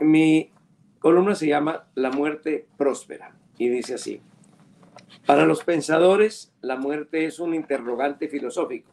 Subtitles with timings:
[0.00, 0.52] Mi
[0.98, 4.20] columna se llama La muerte próspera y dice así:
[5.26, 8.90] Para los pensadores, la muerte es un interrogante filosófico.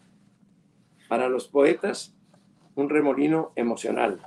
[1.10, 2.16] Para los poetas,
[2.76, 4.22] un remolino emocional.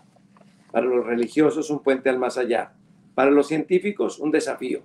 [0.71, 2.75] Para los religiosos, un puente al más allá.
[3.15, 4.83] Para los científicos, un desafío.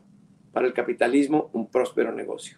[0.54, 2.58] Para el capitalismo, un próspero negocio.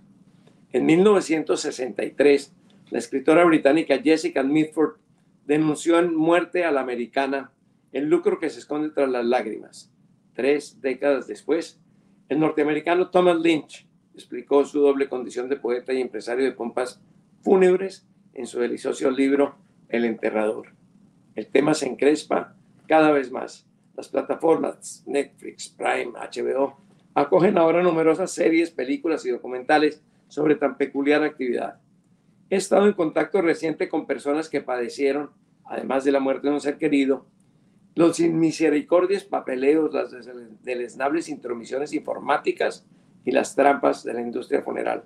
[0.71, 2.53] En 1963,
[2.91, 4.97] la escritora británica Jessica Mitford
[5.45, 7.51] denunció en Muerte a la Americana
[7.93, 9.91] el lucro que se esconde tras las lágrimas.
[10.33, 11.79] Tres décadas después,
[12.27, 16.99] el norteamericano Thomas Lynch explicó su doble condición de poeta y empresario de pompas
[17.41, 19.55] fúnebres en su delicioso libro
[19.89, 20.73] El enterrador.
[21.35, 22.55] El tema se encrespa
[22.87, 23.67] cada vez más.
[23.95, 26.77] Las plataformas Netflix, Prime, HBO
[27.13, 31.79] acogen ahora numerosas series, películas y documentales sobre tan peculiar actividad.
[32.49, 35.29] He estado en contacto reciente con personas que padecieron,
[35.65, 37.27] además de la muerte de un ser querido,
[37.95, 40.11] los misericordias papeleos, las
[40.63, 42.85] deleznables intromisiones informáticas
[43.23, 45.03] y las trampas de la industria funeral.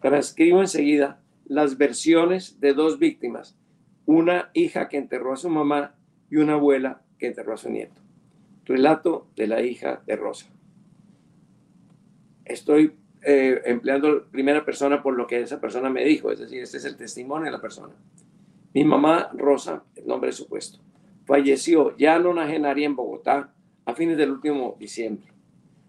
[0.00, 3.56] Transcribo enseguida las versiones de dos víctimas,
[4.06, 5.94] una hija que enterró a su mamá
[6.30, 8.00] y una abuela que enterró a su nieto.
[8.64, 10.46] Relato de la hija de Rosa.
[12.44, 16.78] Estoy eh, empleando primera persona por lo que esa persona me dijo, es decir, este
[16.78, 17.94] es el testimonio de la persona.
[18.72, 20.78] Mi mamá, Rosa, el nombre supuesto,
[21.30, 23.52] falleció ya nonagenaria en Bogotá
[23.84, 25.28] a fines del último diciembre.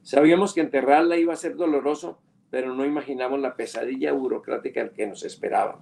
[0.03, 2.19] Sabíamos que enterrarla iba a ser doloroso,
[2.51, 5.81] pero no imaginamos la pesadilla burocrática que nos esperaba.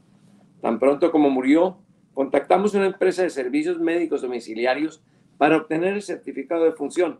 [0.62, 1.78] Tan pronto como murió,
[2.14, 5.04] contactamos una empresa de servicios médicos domiciliarios
[5.38, 7.20] para obtener el certificado de función,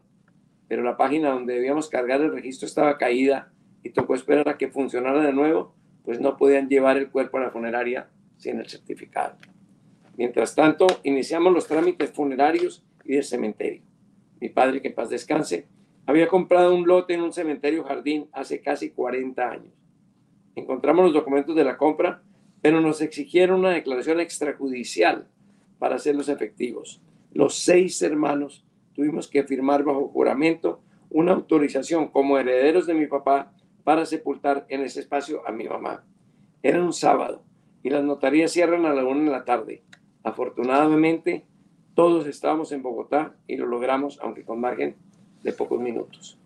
[0.70, 3.52] pero la página donde debíamos cargar el registro estaba caída
[3.84, 7.42] y tocó esperar a que funcionara de nuevo, pues no podían llevar el cuerpo a
[7.42, 8.08] la funeraria
[8.38, 9.36] sin el certificado.
[10.20, 13.84] Mientras tanto, iniciamos los trámites funerarios y del cementerio.
[14.42, 15.66] Mi padre, que paz descanse,
[16.06, 19.74] había comprado un lote en un cementerio jardín hace casi 40 años.
[20.56, 22.22] Encontramos los documentos de la compra,
[22.62, 25.30] pero nos exigieron una declaración extrajudicial
[25.78, 27.02] para hacerlos efectivos.
[27.32, 33.54] Los seis hermanos tuvimos que firmar bajo juramento una autorización como herederos de mi papá
[33.86, 36.04] para sepultar en ese espacio a mi mamá.
[36.62, 37.42] Era un sábado
[37.84, 39.82] y las notarías cierran a la una de la tarde.
[40.24, 41.46] Afortunadamente,
[41.96, 44.96] todos estábamos en Bogotá y lo logramos, aunque con margen
[45.44, 46.38] de pocos minutos.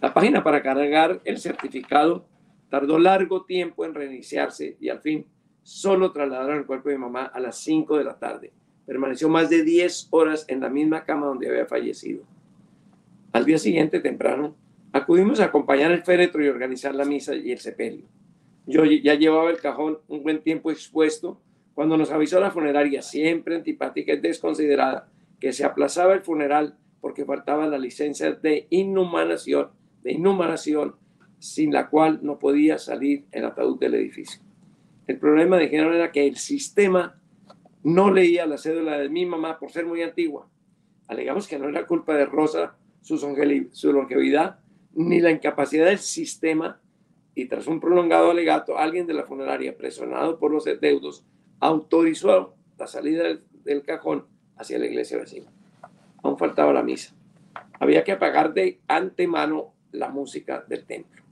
[0.00, 2.24] La página para cargar el certificado
[2.70, 5.26] tardó largo tiempo en reiniciarse y al fin
[5.62, 8.52] solo trasladaron el cuerpo de mamá a las 5 de la tarde.
[8.86, 12.24] Permaneció más de 10 horas en la misma cama donde había fallecido.
[13.32, 14.56] Al día siguiente, temprano,
[14.92, 18.06] acudimos a acompañar el féretro y organizar la misa y el sepelio.
[18.66, 21.40] Yo ya llevaba el cajón un buen tiempo expuesto
[21.74, 25.08] cuando nos avisó la funeraria, siempre antipática y desconsiderada,
[25.38, 29.70] que se aplazaba el funeral porque faltaba la licencia de inhumanación,
[30.02, 30.96] de inhumación,
[31.38, 34.42] sin la cual no podía salir el ataúd del edificio.
[35.06, 37.18] El problema de género era que el sistema
[37.82, 40.48] no leía la cédula de mi mamá por ser muy antigua.
[41.08, 44.58] Alegamos que no era culpa de Rosa su, su longevidad,
[44.94, 46.80] ni la incapacidad del sistema,
[47.34, 51.24] y tras un prolongado alegato, alguien de la funeraria, presionado por los deudos,
[51.60, 53.24] autorizó la salida
[53.64, 54.26] del, cajón
[54.56, 55.50] hacia la iglesia vecina.
[56.22, 57.14] Aún faltaba la misa.
[57.78, 61.22] Había que apagar de antemano la música del templo.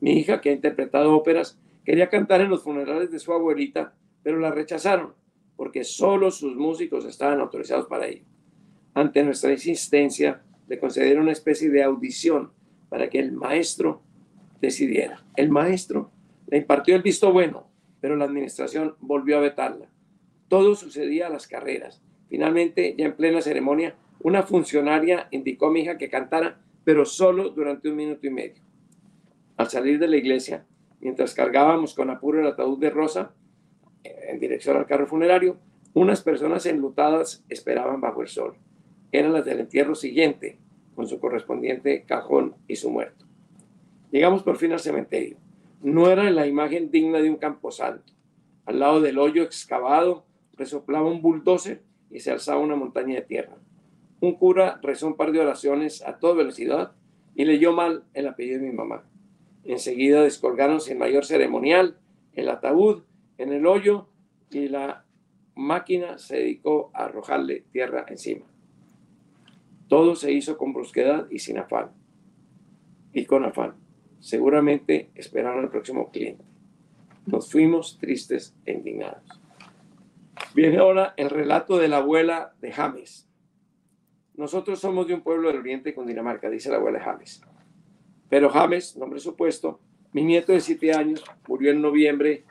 [0.00, 4.38] Mi hija, que ha interpretado óperas, quería cantar en los funerales de su abuelita, pero
[4.38, 5.14] la rechazaron
[5.58, 8.22] porque solo sus músicos estaban autorizados para ello.
[8.94, 12.52] Ante nuestra insistencia, le concedieron una especie de audición
[12.88, 14.02] para que el maestro
[14.60, 15.24] decidiera.
[15.34, 16.12] El maestro
[16.46, 17.67] le impartió el visto bueno,
[18.00, 19.86] pero la administración volvió a vetarla.
[20.48, 22.02] Todo sucedía a las carreras.
[22.28, 27.50] Finalmente, ya en plena ceremonia, Una funcionaria indicó a mi hija que cantara, pero solo
[27.50, 28.60] durante un minuto y medio.
[29.56, 30.66] Al salir de la iglesia,
[31.00, 33.32] mientras cargábamos con apuro el ataúd de Rosa
[34.02, 35.56] eh, en dirección al carro funerario,
[35.94, 38.56] unas personas enlutadas esperaban bajo el sol.
[39.12, 40.58] Eran las del entierro siguiente,
[40.94, 43.24] con su correspondiente cajón y su muerto.
[44.10, 45.36] Llegamos por fin al cementerio.
[45.80, 48.12] No era la imagen digna de un camposanto.
[48.66, 53.56] Al lado del hoyo excavado resoplaba un bulldozer y se alzaba una montaña de tierra.
[54.20, 56.92] Un cura rezó un par de oraciones a toda velocidad
[57.34, 59.04] y leyó mal el apellido de mi mamá.
[59.64, 61.98] Enseguida descolgaron sin mayor ceremonial
[62.32, 63.02] el ataúd
[63.38, 64.08] en el hoyo
[64.50, 65.04] y la
[65.54, 68.46] máquina se dedicó a arrojarle tierra encima.
[69.88, 71.90] Todo se hizo con brusquedad y sin afán.
[73.12, 73.74] Y con afán.
[74.20, 76.44] Seguramente esperaron al próximo cliente.
[77.26, 79.40] Nos fuimos tristes e indignados.
[80.54, 83.28] Viene ahora el relato de la abuela de James.
[84.34, 87.42] Nosotros somos de un pueblo del oriente con Dinamarca, dice la abuela de James.
[88.28, 89.80] Pero James, nombre supuesto,
[90.12, 92.44] mi nieto de siete años, murió en noviembre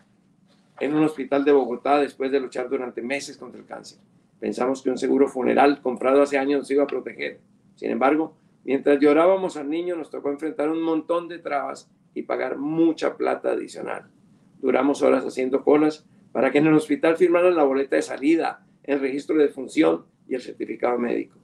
[0.80, 4.00] en un hospital de Bogotá después de luchar durante meses contra el cáncer.
[4.40, 7.40] Pensamos que un seguro funeral comprado hace años nos iba a proteger.
[7.76, 8.36] Sin embargo,
[8.68, 13.52] mientras llorábamos al niño, nos tocó enfrentar un montón de trabas y pagar mucha plata
[13.52, 14.12] adicional.
[14.60, 19.00] Duramos horas haciendo colas para que en el hospital firmaran la boleta de salida, el
[19.00, 21.40] registro de función y el certificado médico.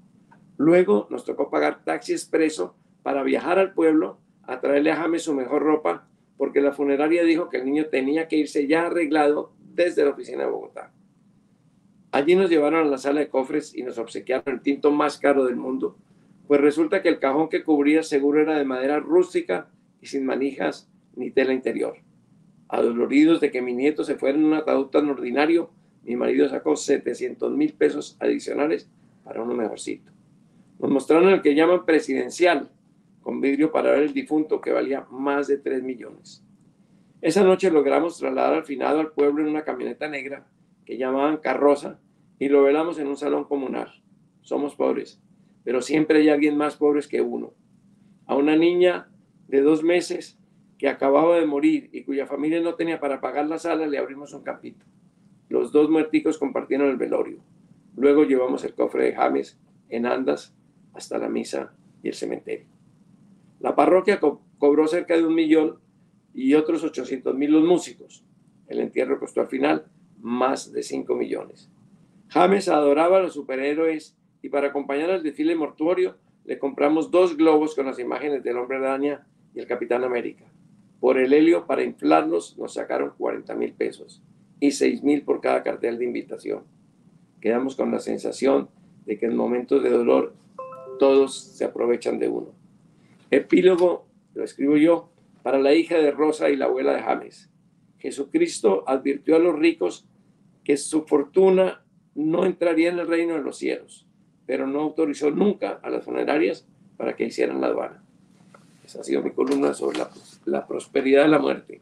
[0.57, 5.33] Luego nos tocó pagar taxi expreso para viajar al pueblo a traerle a James su
[5.33, 10.03] mejor ropa, porque la funeraria dijo que el niño tenía que irse ya arreglado desde
[10.03, 10.91] la oficina de Bogotá.
[12.11, 15.45] Allí nos llevaron a la sala de cofres y nos obsequiaron el tinto más caro
[15.45, 15.97] del mundo,
[16.47, 19.69] pues resulta que el cajón que cubría seguro era de madera rústica
[20.01, 21.97] y sin manijas ni tela interior.
[22.67, 25.69] Adoloridos de que mi nieto se fuera en un ataúd tan ordinario,
[26.03, 28.89] mi marido sacó 700 mil pesos adicionales
[29.23, 30.11] para uno mejorcito.
[30.79, 32.69] Nos mostraron el que llaman presidencial,
[33.21, 36.43] con vidrio para ver el difunto que valía más de 3 millones.
[37.21, 40.45] Esa noche logramos trasladar al finado al pueblo en una camioneta negra
[40.85, 41.99] que llamaban carroza
[42.37, 43.93] y lo velamos en un salón comunal.
[44.41, 45.21] Somos pobres,
[45.63, 47.53] pero siempre hay alguien más pobre que uno.
[48.25, 49.09] A una niña
[49.47, 50.37] de dos meses
[50.77, 54.33] que acababa de morir y cuya familia no tenía para pagar la sala, le abrimos
[54.33, 54.85] un campito.
[55.49, 57.39] Los dos muerticos compartieron el velorio.
[57.95, 60.53] Luego llevamos el cofre de James en andas
[60.93, 62.65] hasta la misa y el cementerio.
[63.59, 65.79] La parroquia cobró cerca de un millón
[66.33, 68.25] y otros 800 mil los músicos.
[68.67, 69.85] El entierro costó al final
[70.19, 71.69] más de 5 millones.
[72.29, 77.73] James adoraba a los superhéroes y para acompañar al desfile mortuorio le compramos dos globos
[77.73, 79.25] con las imágenes del hombre araña
[79.55, 80.43] y el capitán América.
[80.99, 84.21] Por el helio, para inflarlos, nos sacaron 40 mil pesos
[84.59, 86.63] y 6 mil por cada cartel de invitación.
[87.39, 88.69] Quedamos con la sensación
[89.05, 90.35] de que en momentos de dolor
[90.99, 92.49] todos se aprovechan de uno.
[93.31, 95.09] Epílogo, lo escribo yo,
[95.41, 97.49] para la hija de Rosa y la abuela de James.
[97.97, 100.05] Jesucristo advirtió a los ricos
[100.65, 101.85] que su fortuna
[102.15, 104.07] no entraría en el reino de los cielos,
[104.45, 106.65] pero no autorizó nunca a las funerarias
[106.97, 108.03] para que hicieran la aduana.
[108.85, 110.09] Esa ha sido mi columna sobre la,
[110.45, 111.81] la prosperidad de la muerte.